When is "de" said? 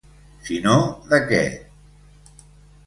1.13-1.21